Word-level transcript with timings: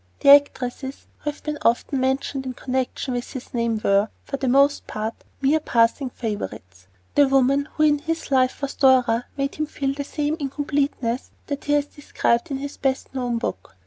The 0.21 0.29
actresses 0.29 1.05
who 1.19 1.29
have 1.29 1.43
been 1.43 1.59
often 1.61 1.99
mentioned 1.99 2.47
in 2.47 2.55
connection 2.55 3.13
with 3.13 3.33
his 3.33 3.53
name 3.53 3.79
were, 3.83 4.09
for 4.23 4.37
the 4.37 4.47
most 4.47 4.87
part, 4.87 5.13
mere 5.41 5.59
passing 5.59 6.09
favorites. 6.09 6.87
The 7.13 7.27
woman 7.27 7.65
who 7.75 7.83
in 7.83 8.01
life 8.31 8.63
was 8.63 8.73
Dora 8.73 9.27
made 9.37 9.53
him 9.53 9.67
feel 9.67 9.93
the 9.93 10.03
same 10.03 10.37
incompleteness 10.39 11.29
that 11.45 11.65
he 11.65 11.73
has 11.73 11.85
described 11.85 12.49
in 12.49 12.57
his 12.57 12.77
best 12.77 13.13
known 13.13 13.37
book. 13.37 13.75